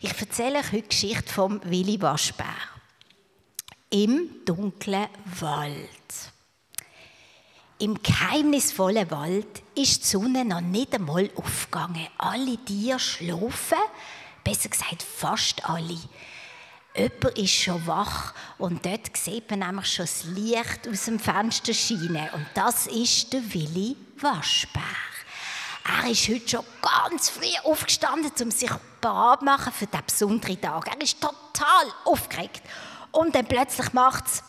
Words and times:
Ich 0.00 0.20
erzähle 0.20 0.58
euch 0.58 0.72
heute 0.72 0.82
die 0.82 0.88
Geschichte 0.88 1.32
vom 1.32 1.58
Willi 1.64 2.00
Waschbär. 2.02 2.54
Im 3.88 4.44
dunklen 4.44 5.08
Wald. 5.40 5.86
Im 7.78 8.02
geheimnisvollen 8.02 9.10
Wald 9.10 9.62
ist 9.74 10.04
die 10.04 10.08
Sonne 10.08 10.44
noch 10.44 10.60
nicht 10.60 10.94
einmal 10.94 11.30
aufgegangen. 11.34 12.06
Alle 12.18 12.58
Tiere 12.58 12.98
schlafen, 12.98 13.78
besser 14.44 14.68
gesagt 14.68 15.02
fast 15.02 15.64
alle. 15.64 15.98
Jemand 16.94 17.38
ist 17.38 17.52
schon 17.52 17.86
wach 17.86 18.34
und 18.58 18.84
dort 18.84 19.16
sieht 19.16 19.48
man 19.50 19.60
nämlich 19.60 19.86
schon 19.86 20.04
das 20.04 20.24
Licht 20.24 20.88
aus 20.88 21.06
dem 21.06 21.18
Fenster 21.18 21.72
scheinen. 21.72 22.28
Und 22.34 22.46
das 22.52 22.86
ist 22.86 23.32
der 23.32 23.40
Willi 23.54 23.96
Waschbär. 24.20 24.82
Er 25.84 26.10
ist 26.10 26.28
heute 26.28 26.48
schon 26.48 26.64
ganz 26.82 27.30
früh 27.30 27.46
aufgestanden, 27.64 28.32
um 28.42 28.50
sich 28.50 28.70
zu 29.06 29.44
machen 29.44 29.72
für 29.72 29.86
diesen 29.86 30.06
besonderen 30.06 30.60
Tag. 30.60 30.88
Er 30.88 31.00
ist 31.00 31.20
total 31.20 31.86
aufgeregt. 32.04 32.62
Und 33.12 33.34
dann 33.34 33.46
plötzlich 33.46 33.92
macht 33.92 34.26
es 34.26 34.42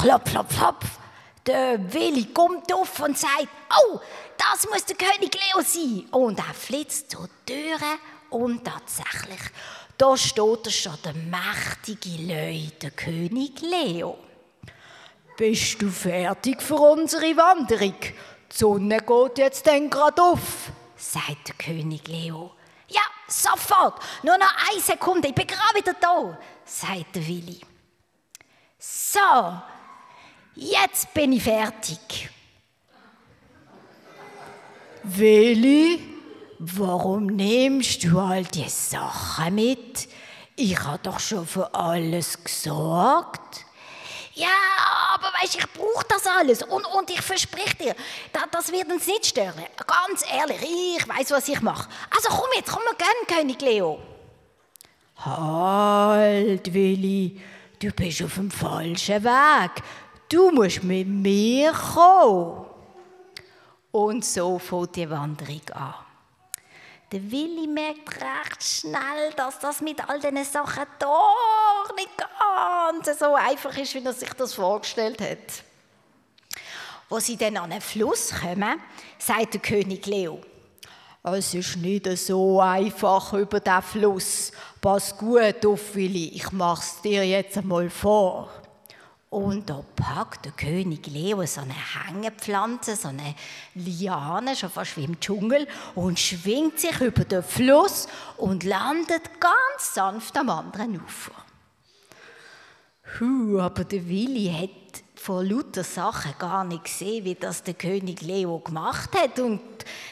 klopf, 0.00 0.30
klopf, 0.30 0.58
klopf. 0.58 0.84
Der 1.46 1.92
Willi 1.92 2.32
kommt 2.32 2.72
auf 2.72 3.00
und 3.00 3.18
sagt, 3.18 3.48
oh, 3.70 4.00
das 4.38 4.68
muss 4.70 4.84
der 4.84 4.96
König 4.96 5.34
Leo 5.34 5.62
sein. 5.62 6.06
Und 6.10 6.38
er 6.38 6.54
flitzt 6.54 7.10
zur 7.10 7.28
Türe 7.44 7.98
und 8.30 8.64
tatsächlich, 8.64 9.40
da 9.96 10.16
steht 10.16 10.72
schon 10.72 10.98
der 11.04 11.14
mächtige 11.14 12.22
Leu, 12.22 12.68
der 12.80 12.90
König 12.90 13.60
Leo. 13.60 14.18
Bist 15.36 15.82
du 15.82 15.90
fertig 15.90 16.62
für 16.62 16.76
unsere 16.76 17.36
Wanderung? 17.36 17.96
Die 18.00 18.56
Sonne 18.56 18.98
geht 18.98 19.38
jetzt 19.38 19.66
dann 19.66 19.90
gerade 19.90 20.22
auf, 20.22 20.70
sagt 20.96 21.48
der 21.48 21.54
König 21.56 22.06
Leo. 22.08 22.52
Ja, 22.88 23.02
sofort, 23.42 24.00
nur 24.22 24.38
noch 24.38 24.52
eine 24.70 24.80
Sekunde, 24.80 25.28
ich 25.28 25.34
bin 25.34 25.46
gerade 25.46 25.74
wieder 25.74 25.94
da, 25.94 26.38
sagt 26.64 27.14
Willi. 27.14 27.60
So, 28.78 29.20
jetzt 30.54 31.12
bin 31.14 31.32
ich 31.32 31.42
fertig. 31.42 32.30
Willi, 35.02 36.00
warum 36.58 37.26
nimmst 37.26 38.04
du 38.04 38.18
all 38.18 38.44
die 38.44 38.68
Sachen 38.68 39.54
mit? 39.54 40.08
Ich 40.56 40.78
habe 40.78 40.98
doch 41.02 41.18
schon 41.18 41.46
für 41.46 41.74
alles 41.74 42.42
gesorgt. 42.42 43.63
Ja, 44.34 44.48
aber 45.14 45.28
weißt, 45.40 45.56
ich 45.56 45.72
brauche 45.72 46.04
das 46.08 46.26
alles 46.26 46.62
und, 46.62 46.84
und 46.84 47.10
ich 47.10 47.20
verspreche 47.20 47.76
dir, 47.76 47.94
das, 48.32 48.42
das 48.50 48.72
wird 48.72 48.90
uns 48.90 49.06
nicht 49.06 49.26
stören. 49.26 49.64
Ganz 49.86 50.24
ehrlich, 50.28 50.60
ich 50.98 51.08
weiß, 51.08 51.30
was 51.30 51.48
ich 51.48 51.60
mache. 51.60 51.88
Also 52.10 52.28
komm 52.30 52.48
jetzt, 52.56 52.70
komm 52.70 52.82
mal 52.84 52.94
gern, 52.96 53.38
König 53.38 53.60
Leo. 53.60 54.00
Halt, 55.16 56.72
Willi, 56.74 57.40
du 57.78 57.92
bist 57.92 58.22
auf 58.22 58.34
dem 58.34 58.50
falschen 58.50 59.22
Weg. 59.22 59.70
Du 60.28 60.50
musst 60.50 60.82
mit 60.82 61.06
mir 61.06 61.72
kommen. 61.72 62.66
Und 63.92 64.24
so 64.24 64.58
fängt 64.58 64.96
die 64.96 65.08
Wanderung 65.08 65.62
an. 65.72 65.94
Der 67.14 67.30
Willi 67.30 67.68
merkt 67.68 68.20
recht 68.20 68.60
schnell, 68.60 69.30
dass 69.36 69.60
das 69.60 69.80
mit 69.80 70.00
all 70.08 70.18
diesen 70.18 70.44
Sachen 70.44 70.82
doch 70.98 71.94
nicht 71.94 72.10
ganz 72.18 73.20
so 73.20 73.36
einfach 73.36 73.78
ist, 73.78 73.94
wie 73.94 74.04
er 74.04 74.12
sich 74.12 74.32
das 74.32 74.54
vorgestellt 74.54 75.20
hat. 75.20 75.62
Wo 77.08 77.20
sie 77.20 77.36
dann 77.36 77.56
an 77.56 77.70
einen 77.70 77.80
Fluss 77.80 78.34
kommen, 78.34 78.80
sagt 79.16 79.54
der 79.54 79.60
König 79.60 80.04
Leo, 80.06 80.40
es 81.22 81.54
ist 81.54 81.76
nicht 81.76 82.04
so 82.18 82.60
einfach 82.60 83.32
über 83.34 83.60
den 83.60 83.82
Fluss. 83.82 84.50
Pass 84.80 85.16
gut 85.16 85.64
auf, 85.64 85.94
Willi, 85.94 86.30
ich 86.34 86.50
mach's 86.50 87.00
dir 87.00 87.24
jetzt 87.24 87.56
einmal 87.56 87.90
vor. 87.90 88.50
Und 89.34 89.68
da 89.68 89.84
packt 89.96 90.44
der 90.44 90.52
König 90.52 91.08
Leo 91.08 91.44
so 91.44 91.60
eine 91.60 91.74
Hängepflanze, 91.74 92.94
so 92.94 93.08
eine 93.08 93.34
Liane, 93.74 94.54
schon 94.54 94.70
fast 94.70 94.96
wie 94.96 95.02
im 95.02 95.18
Dschungel, 95.18 95.66
und 95.96 96.20
schwingt 96.20 96.78
sich 96.78 97.00
über 97.00 97.24
den 97.24 97.42
Fluss 97.42 98.06
und 98.36 98.62
landet 98.62 99.40
ganz 99.40 99.92
sanft 99.92 100.36
am 100.38 100.50
anderen 100.50 101.02
Ufer. 101.02 101.32
Huh, 103.18 103.58
aber 103.58 103.82
der 103.82 104.08
Willi 104.08 104.52
hat 104.52 105.02
von 105.20 105.44
lauter 105.44 105.82
Sachen 105.82 106.34
gar 106.38 106.62
nicht 106.62 106.84
gesehen, 106.84 107.24
wie 107.24 107.34
das 107.34 107.64
der 107.64 107.74
König 107.74 108.20
Leo 108.20 108.60
gemacht 108.60 109.10
hat. 109.20 109.40
Und 109.40 109.60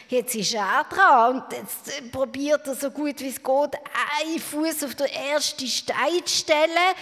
jetzt 0.08 0.34
ist 0.34 0.54
er 0.54 0.84
dran 0.90 1.36
und 1.36 1.52
jetzt 1.52 2.10
probiert 2.10 2.66
er 2.66 2.74
so 2.74 2.90
gut 2.90 3.20
wie 3.20 3.28
es 3.28 3.36
geht, 3.36 3.78
einen 4.20 4.40
Fuß 4.40 4.82
auf 4.82 4.96
den 4.96 5.06
ersten 5.06 5.68
Stein 5.68 6.24
zu 6.24 6.38
stellen 6.38 6.96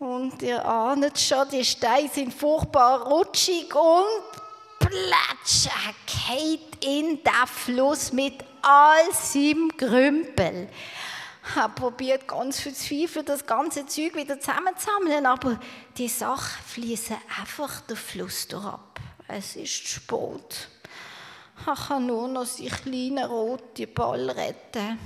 und 0.00 0.40
ihr 0.40 0.64
ahnt 0.64 1.18
schon, 1.18 1.46
die 1.50 1.64
Steine 1.64 2.08
sind 2.08 2.32
furchtbar 2.32 3.06
rutschig 3.06 3.72
und 3.74 4.40
platsch, 4.78 5.66
er 5.66 5.94
geht 6.38 6.82
in 6.82 7.22
den 7.22 7.46
Fluss 7.46 8.10
mit 8.10 8.42
all 8.62 9.12
seinem 9.12 9.68
Grümpel. 9.76 10.68
Er 11.54 11.68
probiert 11.68 12.26
ganz 12.26 12.60
verzweifelt, 12.60 13.28
das 13.28 13.44
ganze 13.44 13.84
Zeug 13.86 14.14
wieder 14.14 14.40
zusammenzusammeln, 14.40 15.26
aber 15.26 15.60
die 15.98 16.08
Sachen 16.08 16.64
fließen 16.64 17.16
einfach 17.38 17.82
den 17.82 17.96
Fluss 17.96 18.48
ab. 18.54 19.00
Es 19.28 19.56
ist 19.56 19.86
spät. 19.86 20.68
Er 21.66 21.74
kann 21.74 22.06
nur 22.06 22.26
noch 22.26 22.46
seinen 22.46 22.70
kleinen 22.70 23.24
roten 23.24 23.92
Ball 23.92 24.30
retten. 24.30 24.98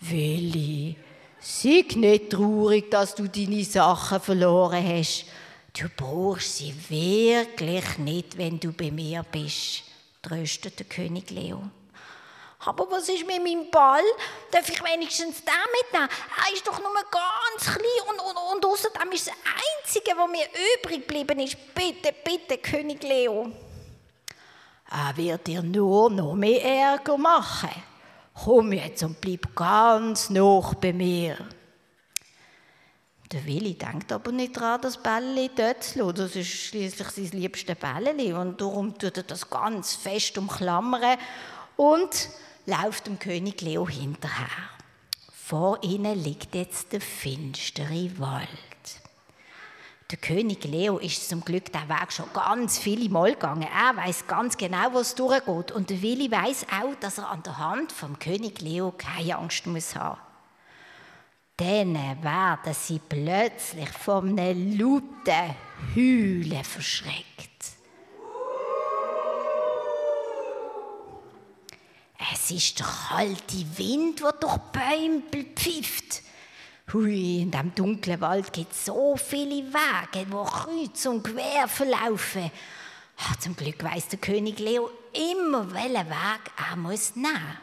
Willi, 0.00 0.96
Sei 1.48 1.86
nicht 1.94 2.30
traurig, 2.30 2.90
dass 2.90 3.14
du 3.14 3.28
deine 3.28 3.62
Sachen 3.62 4.20
verloren 4.20 4.84
hast. 4.84 5.26
Du 5.78 5.88
brauchst 5.96 6.56
sie 6.56 6.74
wirklich 6.88 7.98
nicht, 7.98 8.36
wenn 8.36 8.58
du 8.58 8.72
bei 8.72 8.90
mir 8.90 9.22
bist, 9.22 9.84
tröstet 10.22 10.80
der 10.80 10.86
König 10.86 11.30
Leo. 11.30 11.62
Aber 12.64 12.90
was 12.90 13.08
ist 13.08 13.24
mit 13.24 13.44
meinem 13.44 13.70
Ball? 13.70 14.02
Darf 14.50 14.68
ich 14.68 14.82
wenigstens 14.82 15.44
den 15.44 15.54
mitnehmen? 15.80 16.08
Er 16.44 16.52
ist 16.52 16.66
doch 16.66 16.80
nur 16.80 16.92
ganz 16.92 17.76
klein 17.76 18.08
und, 18.08 18.18
und, 18.18 18.56
und 18.56 18.66
außerdem 18.66 19.12
ist 19.12 19.28
das 19.28 19.34
Einzige, 19.84 20.16
was 20.16 20.28
mir 20.28 20.48
übrig 20.74 21.06
geblieben 21.06 21.38
ist. 21.38 21.56
Bitte, 21.72 22.12
bitte, 22.24 22.58
König 22.58 23.04
Leo. 23.04 23.52
Er 24.90 25.16
wird 25.16 25.46
dir 25.46 25.62
nur 25.62 26.10
noch 26.10 26.34
mehr 26.34 26.64
Ärger 26.64 27.16
machen 27.16 27.70
komm 28.46 28.72
jetzt 28.74 29.02
und 29.02 29.20
bleib 29.20 29.56
ganz 29.56 30.30
noch 30.30 30.74
bei 30.74 30.92
mir. 30.92 31.36
Der 33.32 33.44
Willi 33.44 33.74
denkt 33.74 34.12
aber 34.12 34.30
nicht 34.30 34.56
daran, 34.56 34.82
das 34.82 35.02
Bällchen 35.02 35.50
dort 35.56 35.82
zu 35.82 35.98
lassen. 35.98 36.14
Das 36.14 36.36
ist 36.36 36.46
schließlich 36.46 37.08
sein 37.08 37.40
liebstes 37.40 37.74
Bällchen 37.74 38.36
und 38.36 38.60
darum 38.60 38.96
tut 38.96 39.16
er 39.16 39.24
das 39.24 39.50
ganz 39.50 39.94
fest 39.94 40.38
umklammern 40.38 41.18
und 41.74 42.28
läuft 42.66 43.08
dem 43.08 43.18
König 43.18 43.60
Leo 43.62 43.88
hinterher. 43.88 44.46
Vor 45.32 45.82
ihnen 45.82 46.22
liegt 46.22 46.54
jetzt 46.54 46.92
der 46.92 47.00
finstere 47.00 48.16
Wald. 48.20 48.75
Der 50.12 50.18
König 50.18 50.62
Leo 50.62 50.98
ist 50.98 51.28
zum 51.28 51.44
Glück 51.44 51.72
der 51.72 51.88
Weg 51.88 52.12
schon 52.12 52.32
ganz 52.32 52.78
viele 52.78 53.08
Mal 53.08 53.32
gegangen. 53.32 53.66
Er 53.66 53.96
weiß 53.96 54.28
ganz 54.28 54.56
genau, 54.56 54.92
was 54.92 55.16
durchgeht. 55.16 55.72
Und 55.72 55.90
der 55.90 56.00
Willi 56.00 56.30
weiß 56.30 56.66
auch, 56.80 56.94
dass 57.00 57.18
er 57.18 57.28
an 57.28 57.42
der 57.42 57.58
Hand 57.58 57.90
vom 57.90 58.16
König 58.20 58.60
Leo 58.60 58.94
keine 58.96 59.36
Angst 59.36 59.66
muss 59.66 59.96
haben. 59.96 60.20
Dann 61.56 61.94
werden 62.22 62.74
sie 62.74 63.00
plötzlich 63.00 63.88
von 63.88 64.38
einem 64.38 64.78
lauten 64.78 65.56
Heulen 65.96 66.62
verschreckt. 66.62 67.24
Es 72.32 72.50
ist 72.52 72.78
der 72.78 72.86
kalte 72.86 73.64
Wind, 73.76 74.20
der 74.20 74.32
durch 74.32 74.56
die 74.56 74.78
Bäume 74.78 75.22
pfifft. 75.56 76.22
Hui, 76.92 77.42
in 77.42 77.50
diesem 77.50 77.74
dunklen 77.74 78.20
Wald 78.20 78.52
gibt 78.52 78.72
es 78.72 78.84
so 78.84 79.16
viele 79.16 79.64
Wege, 79.64 80.24
die 80.24 80.30
kreuz 80.30 81.06
und 81.06 81.24
quer 81.24 81.66
verlaufen. 81.66 82.50
Ach, 83.18 83.36
zum 83.36 83.56
Glück 83.56 83.82
weiß 83.82 84.08
der 84.08 84.20
König 84.20 84.60
Leo 84.60 84.90
immer, 85.12 85.72
welchen 85.72 86.08
Weg 86.08 86.40
er 86.70 86.76
muss 86.76 87.16
nehmen 87.16 87.58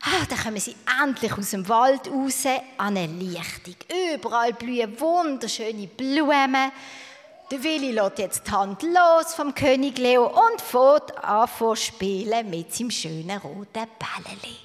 Ah, 0.00 0.24
dann 0.28 0.38
kommen 0.38 0.60
sie 0.60 0.76
endlich 1.02 1.32
aus 1.32 1.50
dem 1.50 1.68
Wald 1.68 2.08
raus 2.08 2.44
an 2.76 2.96
eine 2.96 3.06
Lichtung. 3.06 3.74
Überall 4.14 4.52
blühen 4.52 4.98
wunderschöne 5.00 5.88
Blumen. 5.88 6.70
Der 7.50 7.62
Willi 7.62 7.92
lässt 7.92 8.18
jetzt 8.18 8.46
die 8.46 8.50
Hand 8.52 8.82
los 8.82 9.34
vom 9.34 9.54
König 9.54 9.98
Leo 9.98 10.26
und 10.26 10.60
fährt 10.60 11.16
an 11.24 11.48
spielen 11.76 12.50
mit 12.50 12.74
seinem 12.74 12.90
schönen 12.90 13.38
roten 13.38 13.86
Bälleli. 13.98 14.56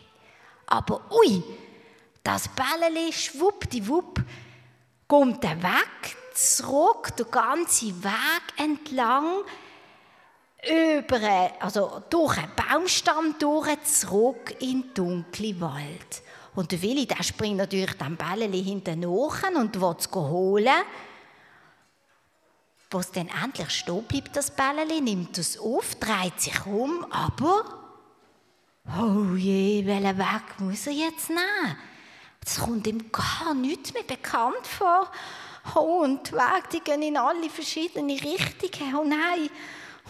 Aber 0.68 1.02
ui, 1.12 1.44
das 2.24 2.50
Bällchen, 2.50 3.12
schwuppdiwupp, 3.12 4.22
kommt 5.08 5.44
er 5.44 5.62
weg, 5.62 6.16
zurück, 6.34 7.16
den 7.18 7.30
ganzen 7.30 8.04
Weg 8.04 8.44
entlang, 8.58 9.44
über, 10.66 11.52
also 11.60 12.02
durch 12.10 12.38
einen 12.38 12.52
Baumstamm 12.56 13.36
durch, 13.38 13.84
zurück 13.84 14.56
in 14.60 14.82
den 14.82 14.94
dunklen 14.94 15.60
Wald. 15.60 16.24
Und 16.56 16.72
der 16.72 16.82
Willi, 16.82 17.06
der 17.06 17.22
springt 17.24 17.58
natürlich 17.58 17.94
dem 17.94 18.16
Bälleli 18.16 18.64
hinten 18.64 19.02
nach 19.02 19.44
und 19.56 19.82
will 19.82 19.96
es 19.98 20.10
holen. 20.12 20.84
Wo 22.92 23.00
es 23.00 23.12
dann 23.12 23.30
endlich 23.44 23.72
stehen 23.72 24.04
bleibt, 24.04 24.36
das 24.38 24.52
Bälleli, 24.52 25.02
nimmt 25.02 25.38
es 25.38 25.60
auf, 25.60 25.96
dreht 25.96 26.40
sich 26.40 26.66
um, 26.66 27.06
aber 27.12 27.66
oh 29.00 29.36
je, 29.36 29.86
welchen 29.86 30.18
Weg 30.18 30.60
muss 30.60 30.88
er 30.88 30.94
jetzt 30.94 31.30
nehmen? 31.30 31.78
Das 32.44 32.60
kommt 32.60 32.86
ihm 32.88 33.12
gar 33.12 33.54
nichts 33.54 33.94
mehr 33.94 34.04
bekannt 34.04 34.68
vor. 34.68 35.10
Oh, 35.76 36.02
und 36.04 36.28
die 36.28 36.34
Wege, 36.34 36.68
die 36.74 36.80
gehen 36.82 37.02
in 37.02 37.18
alle 37.18 37.50
verschiedene 37.50 38.14
Richtungen. 38.14 38.96
Oh 38.96 39.06
nein, 39.06 39.50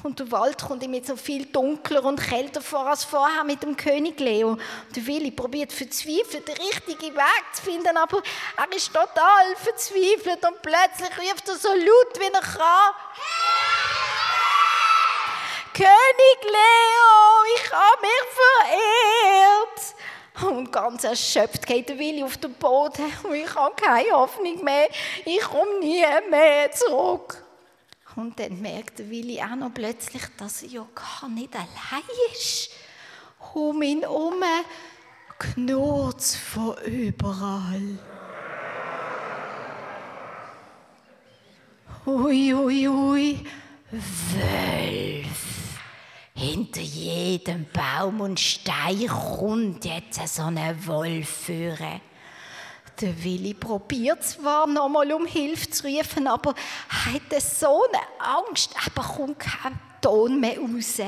und 0.03 0.19
der 0.19 0.29
Wald 0.31 0.61
kommt 0.61 0.83
ihm 0.83 0.93
jetzt 0.95 1.07
so 1.07 1.15
viel 1.15 1.45
dunkler 1.45 2.03
und 2.03 2.19
kälter 2.19 2.61
vor 2.61 2.87
als 2.87 3.05
vorher 3.05 3.43
mit 3.45 3.63
dem 3.63 3.77
König 3.77 4.19
Leo. 4.19 4.57
Der 4.95 5.05
Willi 5.07 5.31
probiert 5.31 5.71
verzweifelt, 5.71 6.47
den 6.47 6.57
richtigen 6.57 7.15
Weg 7.15 7.43
zu 7.53 7.61
finden, 7.61 7.95
aber 7.95 8.21
er 8.57 8.75
ist 8.75 8.87
total 8.87 9.55
verzweifelt 9.55 10.45
und 10.45 10.61
plötzlich 10.61 11.17
ruft 11.17 11.47
er 11.47 11.55
so 11.55 11.69
laut, 11.69 12.19
wie 12.19 12.33
er 12.33 12.41
kann. 12.41 12.93
König 15.73 16.39
Leo, 16.43 16.82
Und 20.49 20.71
ganz 20.71 21.03
erschöpft 21.03 21.65
geht 21.65 21.89
der 21.89 21.97
Willi 21.97 22.23
auf 22.23 22.37
den 22.37 22.53
Boden 22.53 23.05
und 23.23 23.35
ich 23.35 23.55
habe 23.55 23.75
keine 23.75 24.11
Hoffnung 24.11 24.63
mehr. 24.63 24.89
Ich 25.25 25.41
komme 25.41 25.79
nie 25.79 26.03
mehr 26.29 26.71
zurück. 26.71 27.43
Und 28.15 28.39
dann 28.39 28.61
merkt 28.61 28.99
der 28.99 29.09
Willi 29.09 29.41
auch 29.41 29.55
noch 29.55 29.73
plötzlich, 29.73 30.21
dass 30.37 30.63
er 30.63 30.69
ja 30.69 30.87
gar 30.93 31.29
nicht 31.29 31.53
allein 31.55 32.03
ist. 32.31 32.69
Um 33.53 33.81
ihn 33.81 34.01
herum 34.01 34.43
knurrt 35.39 36.23
von 36.23 36.77
überall. 36.85 37.99
Ui, 42.05 42.53
ui, 42.53 42.87
ui, 42.87 43.45
Wölf. 43.91 45.62
Hinter 46.35 46.81
jedem 46.81 47.67
Baum 47.71 48.21
und 48.21 48.39
Stein 48.39 49.07
kommt 49.07 49.85
jetzt 49.85 50.35
so 50.35 50.43
ein 50.43 50.87
Wolf 50.87 51.29
führen. 51.29 52.01
Der 53.01 53.23
Willi 53.23 53.53
probiert 53.53 54.23
zwar 54.23 54.67
noch 54.67 54.89
mal 54.89 55.11
um 55.13 55.25
Hilfe 55.25 55.69
zu 55.69 55.87
rufen, 55.87 56.27
aber 56.27 56.53
hat 56.89 57.41
so 57.41 57.83
eine 57.87 58.47
Angst, 58.47 58.71
aber 58.85 59.07
kommt 59.07 59.39
kein 59.39 59.79
Ton 60.01 60.39
mehr 60.39 60.57
raus. 60.59 60.99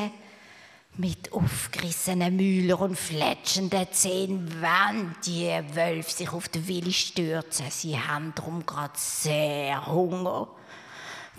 Mit 0.98 1.33
aufgerissenen 1.33 2.38
Mühlen 2.38 2.74
und 2.75 2.98
fletschenden 2.98 3.92
Zähnen 3.92 4.62
wollen 4.62 5.16
die 5.25 5.50
Wölfe 5.75 6.12
sich 6.12 6.31
auf 6.31 6.48
den 6.48 6.68
Willi 6.68 6.94
stürzen. 6.94 7.66
Sie 7.69 8.00
haben 8.00 8.31
darum 8.36 8.66
gerade 8.66 8.94
sehr 8.95 9.86
Hunger. 9.88 10.48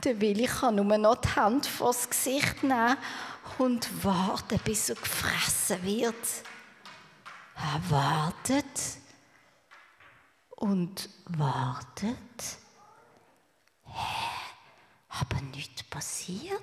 Der 0.05 0.21
Willi 0.21 0.47
kann 0.47 0.77
nur 0.77 0.99
noch 0.99 1.17
die 1.17 1.29
Hand 1.29 1.67
vors 1.67 2.09
Gesicht 2.09 2.63
nehmen 2.63 2.97
und 3.59 4.05
warten, 4.05 4.61
bis 4.65 4.91
er 4.91 4.97
gefressen 4.97 5.83
wird. 5.83 6.15
Er 7.57 7.91
wartet 7.91 8.65
und 10.51 11.09
wartet. 11.27 12.17
Hä? 13.87 14.27
Aber 15.09 15.41
nichts 15.41 15.83
passiert. 15.85 16.63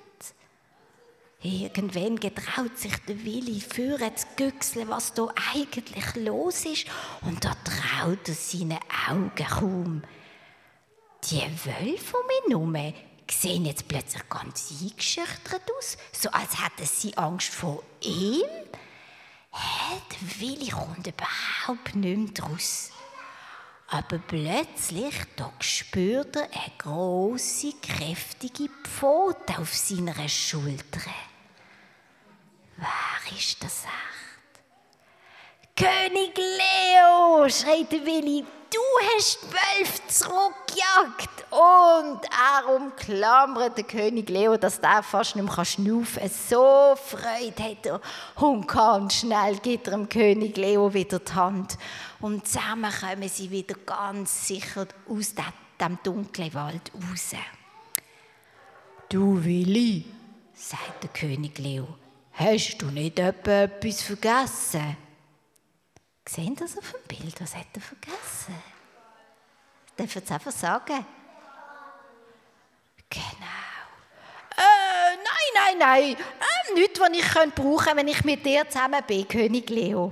Irgendwann 1.42 2.16
getraut 2.18 2.78
sich 2.78 2.96
der 3.06 3.22
Willi 3.22 3.60
führen 3.60 4.16
zu 4.16 4.26
güchseln, 4.36 4.88
was 4.88 5.12
da 5.12 5.28
eigentlich 5.52 6.14
los 6.16 6.64
ist. 6.64 6.86
Und 7.20 7.44
da 7.44 7.52
traut 7.64 8.28
er 8.28 8.34
seinen 8.34 8.78
Augen 9.08 9.46
kaum. 9.46 10.02
Die 11.24 11.42
Wölfe 11.42 12.16
um 12.16 12.30
ihn 12.30 12.50
herum 12.50 12.94
sehen 13.30 13.64
jetzt 13.64 13.88
plötzlich 13.88 14.28
ganz 14.28 14.70
eingeschüchtert 14.70 15.70
aus, 15.78 15.96
so 16.12 16.30
als 16.30 16.62
hätten 16.62 16.86
sie 16.86 17.16
Angst 17.16 17.48
vor 17.48 17.82
ihm. 18.00 18.42
Hä, 19.52 20.00
der 20.10 20.40
Willi 20.40 20.70
kommt 20.70 21.06
überhaupt 21.06 21.94
nicht 21.94 22.18
mehr 22.18 22.48
draus. 22.48 22.90
Aber 23.88 24.18
plötzlich 24.18 25.14
da 25.36 25.52
spürt 25.60 26.36
er 26.36 26.48
eine 26.52 26.72
große, 26.78 27.74
kräftige 27.80 28.68
Pfote 28.82 29.58
auf 29.58 29.72
seiner 29.74 30.28
Schulter. 30.28 31.00
Wer 32.76 33.38
ist 33.38 33.62
das 33.62 33.84
echt? 33.84 34.24
König 35.76 36.36
Leo, 36.36 37.48
schreit 37.48 37.92
der 37.92 38.04
Willi, 38.04 38.44
hast 39.16 39.40
zwölf 39.40 40.06
zurückgejagt. 40.08 41.44
Und 41.50 42.20
er 42.24 42.74
umklammert 42.74 43.78
den 43.78 43.86
König 43.86 44.28
Leo, 44.28 44.56
dass 44.56 44.80
der 44.80 45.02
fast 45.02 45.36
nicht 45.36 45.44
mehr 45.44 45.64
schnaufen 45.64 46.20
kann. 46.20 46.30
So 46.30 46.96
Freude 46.96 47.62
hat 47.62 47.86
er. 47.86 48.00
Und 48.36 48.66
ganz 48.66 49.14
schnell 49.14 49.56
gibt 49.58 49.86
er 49.86 49.92
dem 49.92 50.08
König 50.08 50.56
Leo 50.56 50.92
wieder 50.92 51.20
die 51.20 51.32
Hand. 51.32 51.78
Und 52.20 52.46
zusammen 52.48 52.90
kommen 52.90 53.28
sie 53.28 53.50
wieder 53.50 53.76
ganz 53.86 54.48
sicher 54.48 54.86
aus 55.08 55.34
dem 55.34 55.98
dunklen 56.02 56.54
Wald 56.54 56.90
raus. 56.94 57.32
Du 59.08 59.44
Willi, 59.44 60.06
sagt 60.54 61.02
der 61.02 61.10
König 61.10 61.58
Leo, 61.58 61.86
hast 62.32 62.78
du 62.78 62.86
nicht 62.86 63.18
etwas 63.18 64.02
vergessen? 64.02 64.96
Sehen 66.26 66.56
das 66.56 66.78
auf 66.78 66.90
dem 66.90 67.18
Bild? 67.18 67.40
Was 67.40 67.54
hat 67.54 67.66
er 67.74 67.80
vergessen? 67.82 68.73
Darf 69.96 70.16
ich 70.16 70.22
es 70.22 70.30
einfach 70.30 70.52
sagen? 70.52 71.06
Genau. 73.08 73.24
Äh, 74.56 75.16
nein, 75.16 75.52
nein, 75.54 75.78
nein. 75.78 76.12
Äh, 76.14 76.74
nichts, 76.74 77.00
was 77.00 77.10
ich 77.10 77.54
brauchen 77.54 77.84
könnte, 77.84 77.96
wenn 77.96 78.08
ich 78.08 78.24
mit 78.24 78.44
dir 78.44 78.68
zusammen 78.68 79.02
bin, 79.06 79.28
König 79.28 79.70
Leo. 79.70 80.10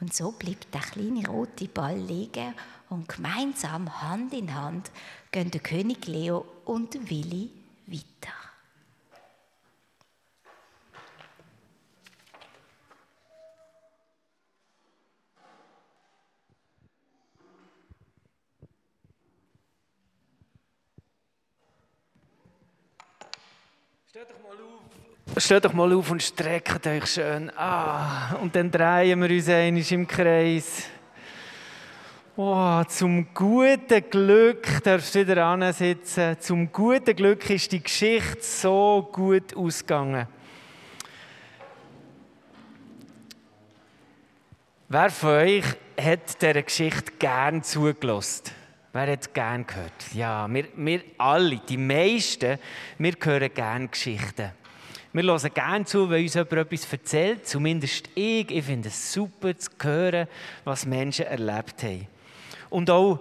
Und 0.00 0.14
so 0.14 0.32
bleibt 0.32 0.72
der 0.72 0.80
kleine 0.80 1.26
rote 1.26 1.66
Ball 1.66 1.96
liegen 1.96 2.54
und 2.90 3.08
gemeinsam 3.08 4.02
Hand 4.02 4.32
in 4.34 4.54
Hand 4.54 4.90
gehen 5.30 5.50
der 5.50 5.60
König 5.60 6.06
Leo 6.06 6.44
und 6.64 7.08
Willi 7.10 7.50
weiter. 7.86 8.43
Steht 24.14 24.30
doch 24.30 24.42
mal 24.44 24.52
auf. 24.52 25.42
Steht 25.42 25.64
doch 25.64 25.72
mal 25.72 25.92
auf 25.92 26.10
und 26.12 26.22
streckt 26.22 26.86
euch 26.86 27.04
schön. 27.04 27.50
Ah, 27.56 28.36
und 28.36 28.54
dann 28.54 28.70
drehen 28.70 29.20
wir 29.20 29.28
uns 29.28 29.48
einmal 29.48 29.82
im 29.90 30.06
Kreis. 30.06 30.84
Oh, 32.36 32.84
zum 32.84 33.34
guten 33.34 34.08
Glück 34.08 34.84
darfst 34.84 35.16
du 35.16 35.26
wieder 35.26 35.44
ansitzen. 35.44 36.36
Zum 36.38 36.70
guten 36.70 37.16
Glück 37.16 37.50
ist 37.50 37.72
die 37.72 37.82
Geschichte 37.82 38.40
so 38.40 39.08
gut 39.10 39.56
ausgegangen. 39.56 40.28
Wer 44.88 45.10
von 45.10 45.30
euch 45.30 45.64
hat 46.00 46.40
dieser 46.40 46.62
Geschichte 46.62 47.10
gern 47.18 47.64
zugelassen? 47.64 48.63
Wer 48.94 49.10
hat 49.10 49.34
gern 49.34 49.66
gehört? 49.66 50.14
Ja, 50.14 50.46
wir, 50.48 50.66
wir 50.76 51.02
alle, 51.18 51.56
die 51.68 51.76
meisten, 51.76 52.60
wir 52.96 53.14
hören 53.20 53.52
gerne 53.52 53.88
Geschichten. 53.88 54.52
Wir 55.12 55.24
hören 55.24 55.50
gerne 55.52 55.84
zu, 55.84 56.08
wenn 56.08 56.22
uns 56.22 56.34
jemand 56.34 56.52
etwas 56.52 56.92
erzählt. 56.92 57.44
Zumindest 57.44 58.08
ich. 58.14 58.48
Ich 58.52 58.64
finde 58.64 58.90
es 58.90 59.12
super 59.12 59.58
zu 59.58 59.68
hören, 59.82 60.28
was 60.62 60.86
Menschen 60.86 61.26
erlebt 61.26 61.82
haben. 61.82 62.06
Und 62.70 62.88
auch 62.88 63.18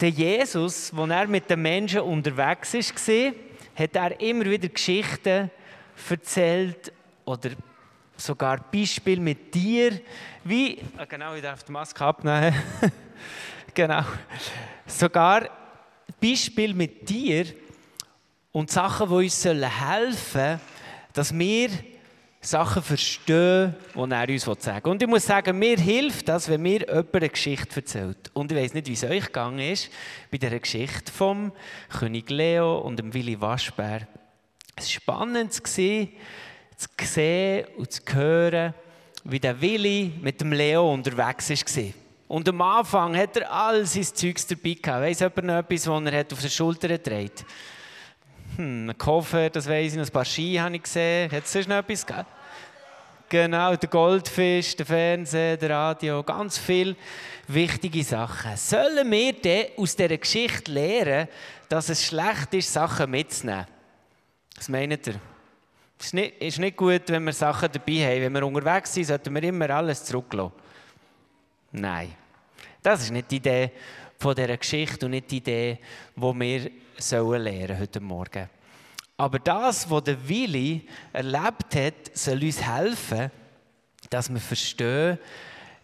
der 0.00 0.08
Jesus, 0.08 0.90
als 0.96 1.10
er 1.10 1.26
mit 1.26 1.50
den 1.50 1.60
Menschen 1.60 2.00
unterwegs 2.00 2.72
war, 2.72 3.32
hat 3.74 3.96
er 3.96 4.20
immer 4.22 4.46
wieder 4.46 4.68
Geschichten 4.70 5.50
erzählt 6.08 6.94
oder 7.26 7.50
sogar 8.16 8.64
Beispiele 8.72 9.20
mit 9.20 9.54
dir, 9.54 10.00
wie, 10.44 10.78
ah, 10.96 11.04
genau, 11.04 11.34
ich 11.34 11.42
darf 11.42 11.62
die 11.62 11.72
Maske 11.72 12.02
abnehmen, 12.02 12.54
genau, 13.74 14.04
sogar 15.00 15.48
Beispiel 16.20 16.74
mit 16.74 17.08
dir 17.08 17.46
und 18.52 18.70
Sachen, 18.70 19.08
die 19.08 19.14
uns 19.14 19.44
helfen 19.44 20.14
sollen, 20.14 20.60
dass 21.12 21.36
wir 21.36 21.70
Sachen 22.42 22.82
verstehen, 22.82 23.74
die 23.94 23.98
er 23.98 24.28
uns 24.28 24.44
sagen 24.44 24.84
will. 24.84 24.92
Und 24.92 25.02
ich 25.02 25.08
muss 25.08 25.26
sagen, 25.26 25.58
mir 25.58 25.76
hilft 25.76 26.28
das, 26.28 26.48
wenn 26.48 26.62
mir 26.62 26.80
jemand 26.80 27.14
eine 27.14 27.28
Geschichte 27.28 27.76
erzählt. 27.76 28.30
Und 28.32 28.50
ich 28.50 28.58
weiß 28.58 28.74
nicht, 28.74 28.88
wie 28.88 28.94
es 28.94 29.04
euch 29.04 29.26
gegangen 29.26 29.58
ist, 29.58 29.90
bei 30.30 30.38
dieser 30.38 30.58
Geschichte 30.58 31.12
vom 31.12 31.52
König 31.90 32.30
Leo 32.30 32.78
und 32.78 32.98
dem 32.98 33.12
Willi 33.12 33.40
Waschbär. 33.40 34.08
Es 34.74 34.84
war 34.84 34.90
spannend, 34.90 35.52
zu 35.52 35.62
sehen 35.66 36.08
und 37.76 37.92
zu 37.92 38.02
hören, 38.14 38.74
wie 39.24 39.40
der 39.40 39.60
Willi 39.60 40.12
mit 40.22 40.40
dem 40.40 40.52
Leo 40.52 40.92
unterwegs 40.92 41.50
war. 41.50 41.92
Und 42.30 42.48
am 42.48 42.60
Anfang 42.60 43.16
hat 43.16 43.36
er 43.38 43.50
all 43.50 43.84
sein 43.84 44.04
Zeugs 44.04 44.46
dabei 44.46 44.74
gehabt. 44.80 45.02
Weiss 45.02 45.18
jemand 45.18 45.42
noch 45.42 45.56
etwas, 45.56 45.88
was 45.88 46.04
er 46.04 46.26
auf 46.32 46.40
der 46.40 46.48
Schulter 46.48 47.02
trägt? 47.02 47.44
Hm, 48.54 48.90
ein 48.90 48.96
Koffer, 48.96 49.50
das 49.50 49.68
weiss 49.68 49.94
ich 49.94 49.98
ein 49.98 50.08
paar 50.10 50.24
Ski 50.24 50.54
habe 50.54 50.76
ich 50.76 50.84
gesehen. 50.84 51.28
Hat 51.32 51.42
es 51.42 51.52
sonst 51.52 51.66
noch 51.68 51.78
etwas 51.78 52.06
gegeben? 52.06 52.26
Genau, 53.28 53.74
der 53.74 53.88
Goldfisch, 53.88 54.76
der 54.76 54.86
Fernseher, 54.86 55.56
der 55.56 55.70
Radio, 55.70 56.22
ganz 56.22 56.56
viele 56.56 56.94
wichtige 57.48 58.04
Sachen. 58.04 58.56
Sollen 58.56 59.10
wir 59.10 59.32
denn 59.32 59.66
aus 59.76 59.96
dieser 59.96 60.16
Geschichte 60.16 60.70
lernen, 60.70 61.28
dass 61.68 61.88
es 61.88 62.06
schlecht 62.06 62.54
ist, 62.54 62.72
Sachen 62.72 63.10
mitzunehmen? 63.10 63.66
Was 64.54 64.68
meint 64.68 65.04
ihr? 65.04 65.20
Es 65.98 66.06
ist 66.06 66.14
nicht, 66.14 66.40
ist 66.40 66.58
nicht 66.60 66.76
gut, 66.76 67.02
wenn 67.08 67.24
wir 67.24 67.32
Sachen 67.32 67.72
dabei 67.72 68.06
haben. 68.06 68.20
Wenn 68.22 68.32
wir 68.34 68.46
unterwegs 68.46 68.94
sind, 68.94 69.06
sollten 69.06 69.34
wir 69.34 69.42
immer 69.42 69.68
alles 69.70 70.04
zurücklassen. 70.04 70.52
Nein. 71.72 72.19
Das 72.82 73.02
ist 73.02 73.10
nicht 73.10 73.30
die 73.30 73.36
Idee 73.36 73.70
von 74.18 74.34
dieser 74.34 74.56
Geschichte 74.56 75.06
und 75.06 75.12
nicht 75.12 75.30
die 75.30 75.38
Idee, 75.38 75.78
die 76.16 76.20
wir 76.22 76.70
sollen 76.96 77.42
lernen 77.42 77.78
heute 77.78 78.00
Morgen. 78.00 78.48
Aber 79.16 79.38
das, 79.38 79.90
was 79.90 80.04
der 80.04 80.28
Willi 80.28 80.86
erlebt 81.12 81.74
hat, 81.74 81.94
soll 82.14 82.42
uns 82.42 82.62
helfen, 82.62 83.30
dass 84.08 84.32
wir 84.32 84.40
verstehen, 84.40 85.18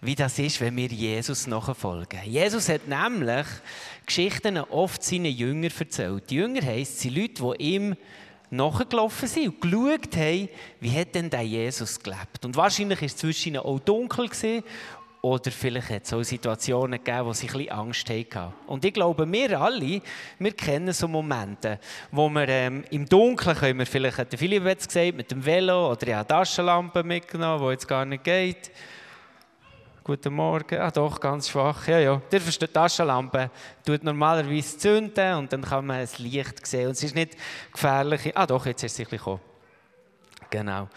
wie 0.00 0.14
das 0.14 0.38
ist, 0.38 0.60
wenn 0.60 0.76
wir 0.76 0.88
Jesus 0.88 1.46
nachfolgen. 1.46 2.20
Jesus 2.24 2.68
hat 2.68 2.86
nämlich 2.86 3.46
Geschichten 4.06 4.56
oft 4.56 5.02
seinen 5.02 5.26
Jüngern 5.26 5.72
erzählt. 5.78 6.30
Die 6.30 6.36
Jünger 6.36 6.62
heisst, 6.62 7.00
sind 7.00 7.16
Leute, 7.16 7.42
die 7.42 7.74
ihm 7.74 7.96
nachgelaufen 8.50 9.28
sind 9.28 9.48
und 9.48 9.60
geschaut 9.60 10.16
haben, 10.16 10.48
wie 10.80 10.98
hat 10.98 11.14
denn 11.14 11.28
der 11.28 11.42
Jesus 11.42 11.98
gelebt. 11.98 12.44
Und 12.44 12.56
wahrscheinlich 12.56 13.00
war 13.00 13.06
es 13.06 13.16
zwischen 13.16 13.48
ihnen 13.48 13.58
auch 13.58 13.80
dunkel 13.80 14.30
oder 15.22 15.50
vielleicht 15.50 15.90
hat 15.90 16.04
es 16.04 16.12
auch 16.12 16.22
Situationen 16.22 17.02
gegeben, 17.02 17.26
wo 17.26 17.32
sie 17.32 17.48
ein 17.48 17.52
bisschen 17.52 17.70
Angst 17.70 18.08
hatten. 18.08 18.52
Und 18.66 18.84
ich 18.84 18.92
glaube, 18.92 19.30
wir 19.30 19.60
alle, 19.60 20.00
wir 20.38 20.52
kennen 20.52 20.92
so 20.92 21.08
Momente, 21.08 21.80
wo 22.10 22.28
wir 22.28 22.48
ähm, 22.48 22.84
im 22.90 23.08
Dunkeln 23.08 23.56
können 23.56 23.78
wir, 23.78 23.86
vielleicht 23.86 24.18
hat 24.18 24.32
der 24.32 24.38
Philipp 24.38 24.64
jetzt 24.64 24.88
gesagt, 24.88 25.16
mit 25.16 25.30
dem 25.30 25.44
Velo 25.44 25.92
oder 25.92 26.06
ja, 26.06 26.24
Taschenlampe 26.24 27.02
mitgenommen, 27.02 27.64
die 27.64 27.72
jetzt 27.72 27.88
gar 27.88 28.04
nicht 28.04 28.24
geht. 28.24 28.70
Guten 30.06 30.34
Morgen. 30.34 30.78
Ah 30.78 30.92
doch, 30.92 31.18
ganz 31.18 31.48
schwach. 31.48 31.88
Ja, 31.88 31.98
ja. 31.98 32.22
Der 32.30 32.40
versteht 32.40 32.72
Taschenlampe. 32.72 33.50
Tut 33.84 34.04
normalerweise 34.04 34.78
zünden 34.78 35.34
und 35.34 35.52
dann 35.52 35.62
kann 35.62 35.84
man 35.84 35.98
das 35.98 36.20
Licht 36.20 36.64
sehen. 36.64 36.86
Und 36.86 36.92
es 36.92 37.02
ist 37.02 37.16
nicht 37.16 37.36
gefährlich. 37.72 38.30
Ah 38.36 38.46
doch, 38.46 38.64
jetzt 38.66 38.84
ist 38.84 38.92
es 38.92 38.96
sicher 38.98 39.16
gekommen. 39.16 39.40
Genau. 40.48 40.88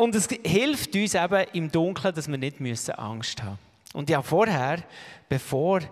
Und 0.00 0.14
es 0.14 0.28
hilft 0.46 0.96
uns 0.96 1.14
eben 1.14 1.44
im 1.52 1.70
Dunkeln, 1.70 2.14
dass 2.14 2.26
wir 2.26 2.38
nicht 2.38 2.58
Angst 2.58 2.98
haben 2.98 3.18
müssen. 3.18 3.58
Und 3.92 4.08
ja, 4.08 4.22
vorher, 4.22 4.82
bevor 5.28 5.82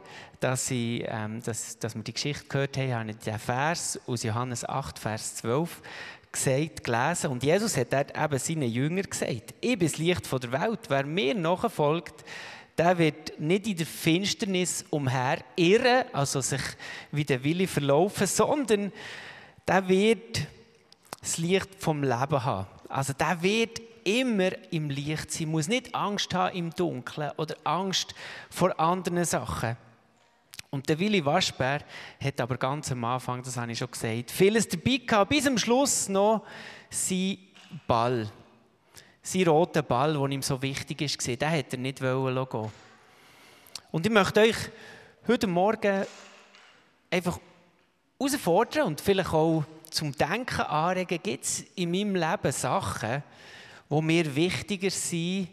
dass, 0.41 0.71
ich, 0.71 1.05
ähm, 1.07 1.43
dass, 1.43 1.79
dass 1.79 1.95
wir 1.95 2.03
die 2.03 2.15
Geschichte 2.15 2.47
gehört 2.49 2.79
haben, 2.79 2.95
habe 2.95 3.11
ich 3.11 3.19
den 3.19 3.38
Vers 3.38 4.00
aus 4.07 4.23
Johannes 4.23 4.67
8, 4.67 4.99
Vers 4.99 5.35
12 5.35 5.83
gesagt, 6.33 6.85
gelesen. 6.85 7.31
Und 7.31 7.43
Jesus 7.43 7.77
hat 7.77 7.93
dort 7.93 8.17
eben 8.17 8.38
seinen 8.38 8.71
Jüngern 8.71 9.05
gesagt, 9.05 9.53
ich 9.61 9.79
bin 9.79 9.87
das 9.87 9.99
Licht 9.99 10.33
der 10.33 10.53
Welt. 10.53 10.81
Wer 10.88 11.05
mir 11.05 11.35
nachfolgt, 11.35 12.25
der 12.79 12.97
wird 12.97 13.38
nicht 13.38 13.67
in 13.67 13.77
der 13.77 13.87
Finsternis 13.87 14.87
umher 14.88 15.45
irren, 15.55 16.05
also 16.15 16.41
sich 16.41 16.62
wie 17.12 17.25
der 17.25 17.45
Wille 17.45 17.67
verlaufen, 17.67 18.27
sondern 18.27 18.91
der 19.67 19.87
wird 19.87 20.47
das 21.21 21.37
Licht 21.37 21.69
vom 21.79 22.03
Leben 22.03 22.43
haben. 22.43 22.67
Also 22.88 23.12
der 23.12 23.43
wird 23.43 23.83
immer 24.09 24.50
im 24.71 24.91
Licht 24.91 25.31
sein, 25.31 25.49
muss 25.49 25.69
nicht 25.69 25.95
Angst 25.95 26.33
haben 26.35 26.57
im 26.57 26.71
Dunkeln 26.71 27.31
oder 27.37 27.57
Angst 27.65 28.15
vor 28.50 28.79
anderen 28.81 29.25
Sachen. 29.25 29.77
Und 30.71 30.88
der 30.88 30.99
Willi 30.99 31.25
Waschbär 31.25 31.81
hat 32.23 32.41
aber 32.41 32.57
ganz 32.57 32.93
am 32.93 33.05
Anfang, 33.05 33.43
das 33.43 33.57
habe 33.57 33.73
ich 33.73 33.79
schon 33.79 33.91
gesagt, 33.91 34.31
vieles 34.31 34.69
dabei 34.69 34.99
gehabt, 34.99 35.31
bis 35.31 35.45
zum 35.45 35.57
Schluss 35.57 36.09
noch 36.09 36.45
sein 36.91 37.38
Ball. 37.87 38.31
Sein 39.23 39.49
roter 39.49 39.83
Ball, 39.83 40.12
der 40.12 40.29
ihm 40.29 40.43
so 40.43 40.61
wichtig 40.61 41.00
ist, 41.03 41.27
den 41.27 41.50
hat 41.50 41.73
er 41.73 41.79
nicht 41.79 42.00
gehen. 42.00 42.71
Und 43.91 44.07
ich 44.07 44.12
möchte 44.12 44.41
euch 44.41 44.57
heute 45.27 45.47
Morgen 45.47 46.07
einfach 47.11 47.38
herausfordern 48.19 48.88
und 48.88 49.00
vielleicht 49.00 49.33
auch 49.33 49.65
zum 49.91 50.12
Denken 50.12 50.62
anregen, 50.62 51.21
gibt 51.23 51.45
es 51.45 51.65
in 51.75 51.91
meinem 51.91 52.15
Leben 52.15 52.53
Sachen, 52.53 53.23
wo 53.88 54.00
mir 54.00 54.35
wichtiger 54.35 54.90
sind 54.90 55.49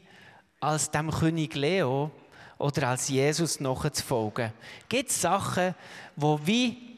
als 0.60 0.90
dem 0.90 1.12
König 1.12 1.56
Leo 1.56 2.12
oder 2.58 2.90
als 2.90 3.10
Jesus 3.10 3.60
nachzufolgen? 3.60 4.52
Gibt 4.90 5.12
Sachen, 5.12 5.76
wo 6.16 6.40
wie 6.44 6.98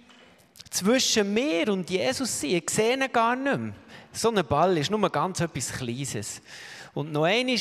zwischen 0.70 1.34
mir 1.34 1.72
und 1.72 1.90
Jesus 1.90 2.40
sind? 2.40 2.52
Ich 2.52 2.70
sehe 2.70 2.96
ihn 2.96 3.12
gar 3.12 3.36
nicht 3.36 3.58
mehr. 3.58 3.74
So 4.12 4.32
ein 4.32 4.46
Ball 4.46 4.78
ist 4.78 4.90
nur 4.90 5.10
ganz 5.10 5.40
etwas 5.40 5.72
Kleines. 5.74 6.42
Und 6.94 7.12
noch 7.12 7.26
einmal, 7.26 7.58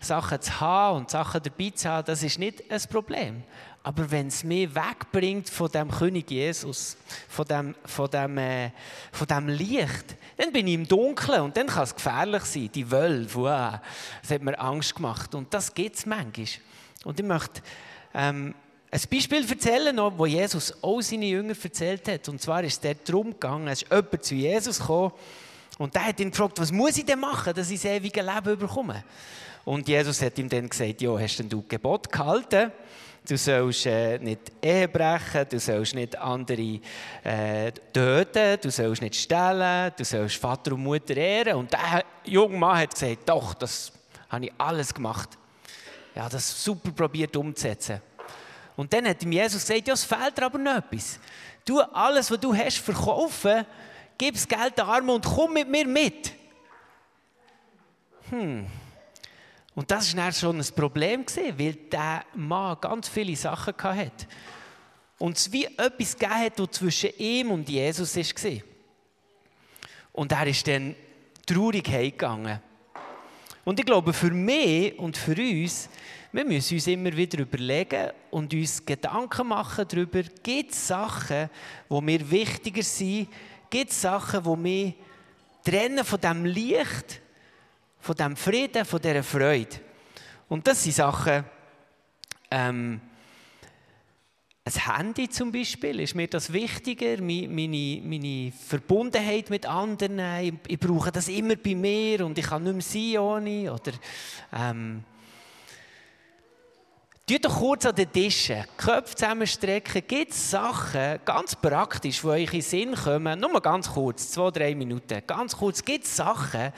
Sachen 0.00 0.40
zu 0.40 0.60
haben 0.60 0.98
und 0.98 1.10
Sachen 1.10 1.42
dabei 1.42 1.70
zu 1.70 1.88
haben, 1.88 2.04
das 2.04 2.22
ist 2.22 2.38
nicht 2.38 2.70
ein 2.70 2.80
Problem. 2.90 3.42
Aber 3.86 4.10
wenn 4.10 4.28
es 4.28 4.42
mich 4.42 4.74
wegbringt 4.74 5.50
von 5.50 5.70
dem 5.70 5.90
König 5.90 6.30
Jesus, 6.30 6.96
von 7.28 7.44
dem, 7.44 7.74
von, 7.84 8.10
dem, 8.10 8.38
äh, 8.38 8.70
von 9.12 9.26
dem 9.26 9.48
Licht, 9.48 10.16
dann 10.38 10.52
bin 10.52 10.66
ich 10.66 10.74
im 10.74 10.88
Dunkeln 10.88 11.42
und 11.42 11.56
dann 11.56 11.66
kann 11.66 11.82
es 11.82 11.94
gefährlich 11.94 12.44
sein. 12.44 12.70
Die 12.74 12.90
Wölfe, 12.90 13.40
wow, 13.40 13.74
das 14.22 14.30
hat 14.30 14.42
mir 14.42 14.58
Angst 14.58 14.94
gemacht. 14.94 15.34
Und 15.34 15.52
das 15.52 15.72
gibt 15.74 15.96
es 15.96 16.06
manchmal. 16.06 16.46
Und 17.04 17.20
ich 17.20 17.26
möchte 17.26 17.60
ähm, 18.14 18.54
ein 18.90 19.00
Beispiel 19.10 19.46
erzählen, 19.46 19.98
wo 20.16 20.24
Jesus 20.24 20.72
auch 20.82 21.02
seine 21.02 21.26
Jünger 21.26 21.54
erzählt 21.62 22.08
hat. 22.08 22.26
Und 22.30 22.40
zwar 22.40 22.64
ist 22.64 22.82
es 22.82 22.96
darum 23.04 23.32
gegangen, 23.32 23.68
es 23.68 23.82
ist 23.82 23.90
jemand 23.90 24.24
zu 24.24 24.34
Jesus 24.34 24.78
gekommen 24.78 25.12
und 25.76 25.94
der 25.94 26.06
hat 26.06 26.20
ihn 26.20 26.30
gefragt, 26.30 26.58
was 26.58 26.72
muss 26.72 26.96
ich 26.96 27.04
denn 27.04 27.20
machen, 27.20 27.52
dass 27.52 27.70
ich 27.70 27.82
das 27.82 27.90
ewige 27.90 28.22
Leben 28.22 28.58
bekomme? 28.58 29.04
Und 29.64 29.88
Jesus 29.88 30.22
hat 30.22 30.38
ihm 30.38 30.48
dann 30.48 30.68
gesagt, 30.68 31.02
ja, 31.02 31.18
hast 31.18 31.38
denn 31.38 31.48
du 31.48 31.64
Gebot 31.66 32.10
gehalten? 32.10 32.70
Du 33.26 33.38
sollst 33.38 33.86
äh, 33.86 34.18
nicht 34.18 34.52
Ehe 34.60 34.86
brechen, 34.86 35.46
du 35.48 35.58
sollst 35.58 35.94
nicht 35.94 36.14
andere 36.18 36.78
äh, 37.22 37.72
töten, 37.72 38.58
du 38.60 38.70
sollst 38.70 39.00
nicht 39.00 39.14
stehlen, 39.14 39.92
du 39.96 40.04
sollst 40.04 40.36
Vater 40.36 40.72
und 40.72 40.82
Mutter 40.82 41.16
ehren. 41.16 41.56
Und 41.56 41.72
der 41.72 42.04
junge 42.24 42.58
Mann 42.58 42.80
hat 42.80 42.92
gesagt, 42.92 43.26
doch, 43.26 43.54
das 43.54 43.92
habe 44.28 44.44
ich 44.44 44.52
alles 44.58 44.92
gemacht. 44.92 45.30
Ja, 46.14 46.28
das 46.28 46.62
super 46.62 46.90
probiert 46.90 47.34
umzusetzen. 47.34 48.02
Und 48.76 48.92
dann 48.92 49.08
hat 49.08 49.22
ihm 49.22 49.32
Jesus 49.32 49.66
gesagt, 49.66 49.88
ja, 49.88 49.94
es 49.94 50.04
fehlt 50.04 50.36
dir 50.36 50.44
aber 50.44 50.58
noch 50.58 50.76
etwas. 50.76 51.18
Du 51.64 51.80
alles, 51.80 52.30
was 52.30 52.40
du 52.40 52.54
hast, 52.54 52.76
verkaufen, 52.78 53.64
gib 54.18 54.34
das 54.34 54.46
Geld 54.46 54.76
den 54.76 54.84
Armen 54.84 55.08
und 55.08 55.24
komm 55.24 55.54
mit 55.54 55.68
mir 55.68 55.86
mit. 55.86 56.32
Hm. 58.28 58.66
Und 59.74 59.90
das 59.90 60.16
war 60.16 60.32
schon 60.32 60.58
ein 60.58 60.74
Problem, 60.74 61.24
weil 61.56 61.74
der 61.74 62.24
Mann 62.34 62.76
ganz 62.80 63.08
viele 63.08 63.34
Sachen 63.34 63.74
hatte. 63.82 64.26
Und 65.18 65.36
es 65.36 65.50
wie 65.50 65.64
etwas 65.64 66.16
gegeben 66.16 66.34
hat, 66.34 66.58
das 66.58 66.70
zwischen 66.72 67.10
ihm 67.18 67.50
und 67.50 67.68
Jesus 67.68 68.16
war. 68.16 68.60
Und 70.12 70.32
er 70.32 70.46
ist 70.46 70.66
dann 70.68 70.94
traurig 71.44 71.88
heimgegangen. 71.88 72.60
Und 73.64 73.80
ich 73.80 73.86
glaube, 73.86 74.12
für 74.12 74.30
mich 74.30 74.98
und 74.98 75.16
für 75.16 75.36
uns, 75.36 75.88
wir 76.30 76.44
müssen 76.44 76.74
uns 76.74 76.86
immer 76.86 77.16
wieder 77.16 77.40
überlegen 77.40 78.10
und 78.30 78.52
uns 78.52 78.84
Gedanken 78.84 79.48
machen 79.48 79.86
darüber, 79.88 80.22
gibt 80.42 80.72
es 80.72 80.88
Sachen, 80.88 81.48
die 81.90 82.00
mir 82.00 82.30
wichtiger 82.30 82.82
sind, 82.82 83.28
gibt 83.70 83.90
es 83.90 84.02
Sachen, 84.02 84.44
die 84.44 84.56
mich 84.56 84.94
trennen 85.64 86.04
von 86.04 86.20
dem 86.20 86.44
Licht, 86.44 87.20
von 88.04 88.14
dem 88.16 88.36
Frieden, 88.36 88.84
von 88.84 89.00
dieser 89.00 89.22
Freude. 89.22 89.80
Und 90.50 90.66
das 90.66 90.82
sind 90.84 90.94
Sachen, 90.94 91.42
ähm, 92.50 93.00
ein 94.66 94.96
Handy 94.96 95.28
zum 95.30 95.50
Beispiel, 95.50 96.00
ist 96.00 96.14
mir 96.14 96.28
das 96.28 96.52
wichtiger, 96.52 97.22
meine, 97.22 98.02
meine 98.04 98.52
Verbundenheit 98.52 99.48
mit 99.48 99.64
anderen, 99.64 100.18
ich, 100.42 100.52
ich, 100.68 100.78
brauche 100.78 101.12
das 101.12 101.28
immer 101.28 101.56
bei 101.56 101.74
mir 101.74 102.26
und 102.26 102.38
ich 102.38 102.46
kann 102.46 102.64
nicht 102.64 102.74
mehr 102.74 102.82
sein 102.82 103.22
ohne, 103.22 103.72
oder 103.72 103.92
ähm, 104.52 105.02
Tut 107.26 107.42
doch 107.42 107.58
kurz 107.58 107.86
an 107.86 107.94
den 107.94 108.12
Tischen, 108.12 108.64
Köpfe 108.76 109.14
zusammenstrecken. 109.14 110.02
Gibt 110.06 110.32
es 110.32 110.50
Sachen, 110.50 111.20
ganz 111.24 111.56
praktisch, 111.56 112.20
die 112.20 112.26
euch 112.26 112.44
in 112.44 112.50
den 112.50 112.60
Sinn 112.60 112.94
kommen? 112.94 113.40
Nur 113.40 113.50
mal 113.50 113.60
ganz 113.60 113.90
kurz, 113.90 114.30
zwei, 114.30 114.50
drei 114.50 114.74
Minuten. 114.74 115.22
Ganz 115.26 115.56
kurz, 115.56 115.82
gibt 115.82 116.04
es 116.04 116.16
Sachen, 116.16 116.70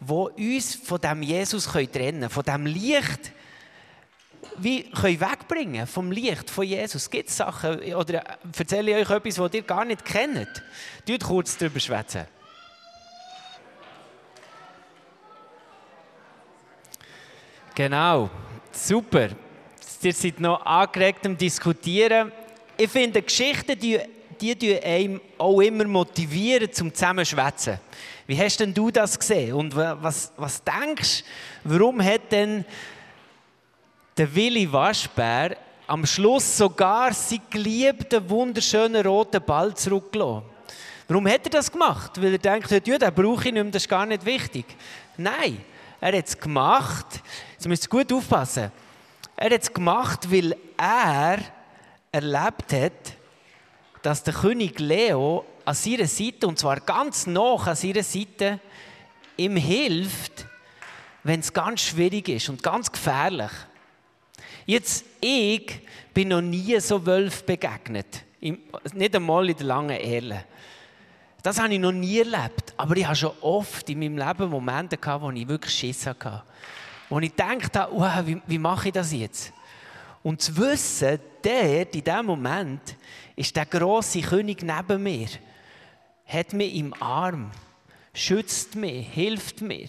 die 0.00 0.56
uns 0.56 0.74
von 0.74 1.00
dem 1.00 1.22
Jesus 1.22 1.66
trennen 1.66 1.92
können, 1.92 2.30
von 2.30 2.42
dem 2.42 2.66
Licht, 2.66 3.30
wie 4.56 4.90
können 4.90 5.20
wegbringen 5.20 5.86
vom 5.86 6.10
Licht 6.10 6.50
von 6.50 6.64
Jesus? 6.64 7.08
Gibt 7.08 7.28
es 7.28 7.36
Sachen, 7.36 7.78
oder 7.94 8.24
erzähle 8.58 8.90
ich 8.90 9.08
euch 9.08 9.16
etwas, 9.16 9.38
was 9.38 9.54
ihr 9.54 9.62
gar 9.62 9.84
nicht 9.84 10.04
kennt? 10.04 10.64
Tut 11.06 11.22
kurz 11.22 11.56
darüber 11.56 11.78
schwätzen. 11.78 12.26
Genau, 17.76 18.30
super. 18.72 19.28
Ihr 20.04 20.12
seid 20.12 20.40
noch 20.40 20.66
angeregt 20.66 21.24
am 21.26 21.36
Diskutieren. 21.36 22.32
Ich 22.76 22.90
finde, 22.90 23.22
Geschichten, 23.22 23.78
die, 23.78 24.00
die 24.40 24.82
einem 24.82 25.20
auch 25.38 25.60
immer 25.60 25.84
motivieren 25.84 26.72
zum 26.72 26.92
Zusammenschwätzen. 26.92 27.78
Wie 28.26 28.36
hast 28.36 28.58
denn 28.58 28.74
du 28.74 28.90
das 28.90 29.16
gesehen? 29.16 29.54
Und 29.54 29.76
was, 29.76 30.32
was 30.36 30.60
denkst 30.64 31.22
du, 31.62 31.70
warum 31.70 32.02
hat 32.02 32.32
denn 32.32 32.64
der 34.16 34.34
Willi 34.34 34.70
Waschbär 34.72 35.56
am 35.86 36.04
Schluss 36.04 36.56
sogar 36.56 37.12
seinen 37.12 37.42
geliebten, 37.48 38.28
wunderschönen 38.28 39.06
roten 39.06 39.40
Ball 39.44 39.72
zurückgelassen? 39.74 40.42
Warum 41.06 41.28
hat 41.28 41.44
er 41.44 41.50
das 41.50 41.70
gemacht? 41.70 42.20
Weil 42.20 42.32
er 42.32 42.38
denkt, 42.38 42.70
ja, 42.70 42.98
den 42.98 43.14
brauche 43.14 43.48
ich 43.48 43.52
nicht 43.52 43.62
mehr, 43.62 43.64
das 43.64 43.82
ist 43.82 43.88
gar 43.88 44.06
nicht 44.06 44.24
wichtig. 44.24 44.64
Nein, 45.16 45.58
er 46.00 46.18
hat 46.18 46.26
es 46.26 46.36
gemacht, 46.36 47.20
jetzt 47.52 47.68
müsst 47.68 47.84
ihr 47.84 47.88
gut 47.88 48.12
aufpassen, 48.12 48.72
er 49.36 49.50
hat 49.50 49.62
es 49.62 49.72
gemacht, 49.72 50.30
weil 50.30 50.56
er 50.76 51.38
erlebt 52.10 52.72
hat, 52.72 53.16
dass 54.02 54.22
der 54.22 54.34
König 54.34 54.78
Leo 54.78 55.44
an 55.64 55.74
seiner 55.74 56.06
Seite, 56.06 56.46
und 56.46 56.58
zwar 56.58 56.80
ganz 56.80 57.26
noch 57.26 57.66
an 57.66 57.76
seiner 57.76 58.02
Seite, 58.02 58.60
ihm 59.36 59.56
hilft, 59.56 60.46
wenn 61.22 61.40
es 61.40 61.52
ganz 61.52 61.82
schwierig 61.82 62.28
ist 62.28 62.48
und 62.48 62.62
ganz 62.62 62.90
gefährlich. 62.90 63.50
Jetzt, 64.66 65.04
ich 65.20 65.80
bin 66.12 66.28
noch 66.28 66.40
nie 66.40 66.78
so 66.80 67.04
Wölf 67.04 67.44
begegnet. 67.44 68.24
Nicht 68.40 69.16
einmal 69.16 69.48
in 69.48 69.56
der 69.56 69.66
langen 69.66 69.98
Ehe. 69.98 70.44
Das 71.42 71.60
habe 71.60 71.74
ich 71.74 71.80
noch 71.80 71.92
nie 71.92 72.18
erlebt. 72.18 72.72
Aber 72.76 72.96
ich 72.96 73.04
habe 73.04 73.16
schon 73.16 73.32
oft 73.40 73.88
in 73.90 73.98
meinem 73.98 74.18
Leben 74.18 74.50
Momente 74.50 74.96
gehabt, 74.96 75.22
wo 75.22 75.30
ich 75.30 75.48
wirklich 75.48 75.74
Schiss 75.74 76.06
hatte. 76.06 76.42
Wo 77.12 77.20
ich 77.20 77.36
gedacht 77.36 77.76
habe, 77.76 77.92
wow, 77.94 78.26
wie, 78.26 78.40
wie 78.46 78.56
mache 78.56 78.88
ich 78.88 78.94
das 78.94 79.12
jetzt? 79.12 79.52
Und 80.22 80.40
zu 80.40 80.56
wissen, 80.56 81.20
der, 81.44 81.82
in 81.92 82.02
diesem 82.02 82.24
Moment, 82.24 82.96
ist 83.36 83.54
der 83.54 83.66
große 83.66 84.22
König 84.22 84.62
neben 84.62 85.02
mir, 85.02 85.28
hat 86.24 86.54
mich 86.54 86.74
im 86.74 86.94
Arm, 87.02 87.50
schützt 88.14 88.76
mich, 88.76 89.06
hilft 89.08 89.60
mir. 89.60 89.88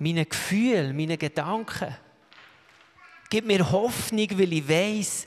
Meine 0.00 0.26
Gefühle, 0.26 0.92
meine 0.92 1.16
Gedanken. 1.16 1.96
Gibt 3.28 3.46
mir 3.46 3.70
Hoffnung, 3.70 4.26
weil 4.32 4.52
ich 4.54 4.68
weiß, 4.68 5.26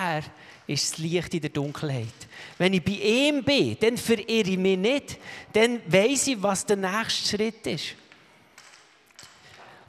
er 0.00 0.22
ist 0.66 0.90
das 0.90 0.98
Licht 1.00 1.34
in 1.34 1.42
der 1.42 1.50
Dunkelheit. 1.50 2.14
Wenn 2.56 2.72
ich 2.72 2.82
bei 2.82 2.92
ihm 2.92 3.44
bin, 3.44 3.76
dann 3.78 3.98
verirre 3.98 4.48
ich 4.48 4.56
mich 4.56 4.78
nicht. 4.78 5.18
Dann 5.52 5.82
weiß 5.86 6.28
ich, 6.28 6.42
was 6.42 6.64
der 6.64 6.78
nächste 6.78 7.36
Schritt 7.36 7.66
ist. 7.66 7.96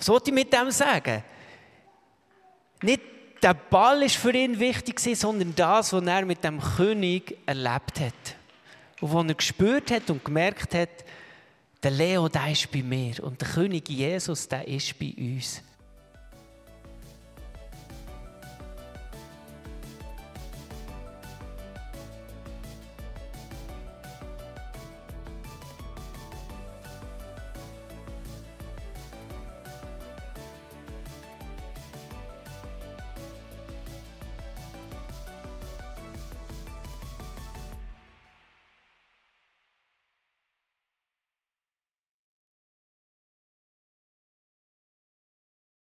Was 0.03 0.09
wollte 0.09 0.31
ich 0.31 0.35
mit 0.35 0.51
dem 0.51 0.69
sagen? 0.69 1.23
Nicht 2.81 3.01
der 3.41 3.53
Ball 3.53 4.03
ist 4.03 4.17
für 4.17 4.33
ihn 4.33 4.59
wichtig, 4.59 4.99
sondern 4.99 5.55
das, 5.55 5.93
was 5.93 6.05
er 6.05 6.25
mit 6.25 6.43
dem 6.43 6.59
König 6.59 7.37
erlebt 7.45 8.01
hat. 8.01 8.35
Und 8.99 9.13
was 9.13 9.25
er 9.25 9.33
gespürt 9.33 9.91
hat 9.91 10.09
und 10.09 10.25
gemerkt 10.25 10.75
hat, 10.75 10.89
der 11.81 11.91
Leo, 11.91 12.27
der 12.27 12.51
ist 12.51 12.69
bei 12.69 12.83
mir. 12.83 13.23
Und 13.23 13.39
der 13.39 13.47
König 13.47 13.87
Jesus, 13.87 14.45
der 14.49 14.67
ist 14.67 14.99
bei 14.99 15.13
uns. 15.17 15.63